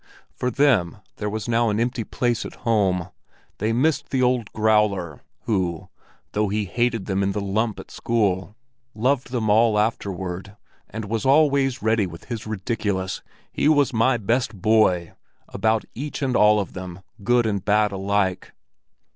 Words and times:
For 0.33 0.49
them 0.49 0.97
there 1.17 1.29
was 1.29 1.47
now 1.47 1.69
an 1.69 1.79
empty 1.79 2.03
place 2.03 2.43
at 2.43 2.55
home; 2.65 3.09
they 3.59 3.71
missed 3.71 4.09
the 4.09 4.23
old 4.23 4.51
growler, 4.51 5.21
who, 5.43 5.89
though 6.31 6.49
he 6.49 6.65
hated 6.65 7.05
them 7.05 7.19
all 7.19 7.23
in 7.25 7.31
the 7.33 7.39
lump 7.39 7.79
at 7.79 7.91
school, 7.91 8.55
loved 8.95 9.29
them 9.29 9.47
all 9.47 9.77
afterward, 9.77 10.57
and 10.89 11.05
was 11.05 11.23
always 11.23 11.83
ready 11.83 12.07
with 12.07 12.25
his 12.25 12.47
ridiculous 12.47 13.21
"He 13.51 13.69
was 13.69 13.93
my 13.93 14.17
best 14.17 14.59
boy!" 14.59 15.13
about 15.49 15.85
each 15.93 16.23
and 16.23 16.35
all 16.35 16.59
of 16.59 16.73
them, 16.73 17.01
good 17.23 17.45
and 17.45 17.63
bad 17.63 17.91
alike. 17.91 18.53